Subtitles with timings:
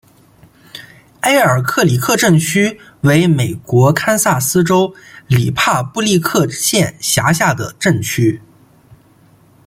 [1.19, 4.91] 埃尔克里克镇区为美国堪萨斯州
[5.27, 8.41] 里帕布利克县辖下的镇区。